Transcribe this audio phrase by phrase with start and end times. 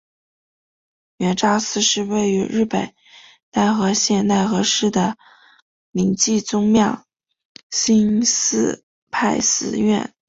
[1.17, 2.85] 圆照寺是位在日本
[3.51, 5.15] 奈良县奈良市的
[5.91, 7.05] 临济宗妙
[7.69, 10.15] 心寺派寺院。